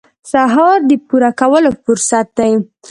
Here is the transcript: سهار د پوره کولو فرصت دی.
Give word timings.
سهار 0.31 0.77
د 0.89 0.91
پوره 1.07 1.31
کولو 1.39 1.71
فرصت 1.85 2.27
دی. 2.37 2.51